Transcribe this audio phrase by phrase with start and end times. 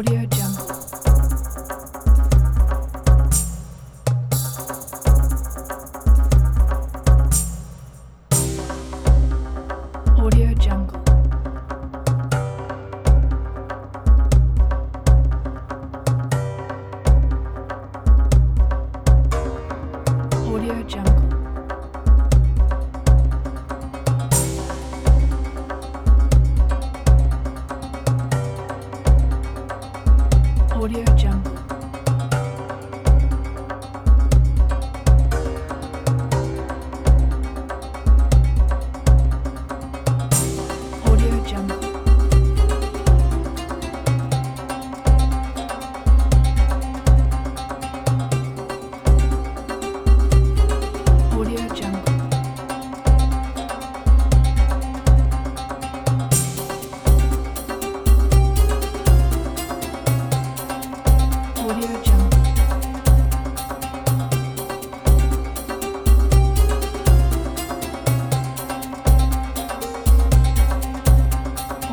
[0.00, 0.39] Audio
[30.80, 31.49] Audio Jump.